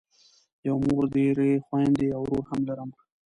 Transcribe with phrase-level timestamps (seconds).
[0.67, 2.89] یوه مور درې خویندې او ورور هم لرم.